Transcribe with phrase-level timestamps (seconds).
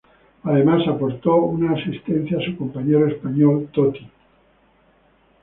[0.45, 4.09] Además aportó una asistencia a su compañero español Toti.